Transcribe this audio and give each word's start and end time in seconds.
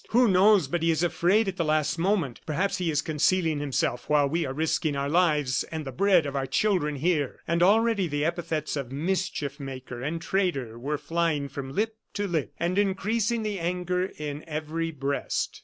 "Who 0.09 0.27
knows 0.27 0.67
but 0.67 0.81
he 0.81 0.89
is 0.89 1.03
afraid 1.03 1.47
at 1.47 1.57
the 1.57 1.63
last 1.63 1.99
moment? 1.99 2.39
Perhaps 2.47 2.79
he 2.79 2.89
is 2.89 3.03
concealing 3.03 3.59
himself 3.59 4.09
while 4.09 4.27
we 4.27 4.47
are 4.47 4.51
risking 4.51 4.95
our 4.95 5.07
lives 5.07 5.63
and 5.65 5.85
the 5.85 5.91
bread 5.91 6.25
of 6.25 6.35
our 6.35 6.47
children 6.47 6.95
here." 6.95 7.37
And 7.47 7.61
already 7.61 8.07
the 8.07 8.25
epithets 8.25 8.75
of 8.75 8.91
mischief 8.91 9.59
maker 9.59 10.01
and 10.01 10.19
traitor 10.19 10.79
were 10.79 10.97
flying 10.97 11.49
from 11.49 11.75
lip 11.75 11.97
to 12.15 12.25
lip, 12.25 12.51
and 12.59 12.79
increasing 12.79 13.43
the 13.43 13.59
anger 13.59 14.11
in 14.17 14.43
every 14.47 14.89
breast. 14.89 15.59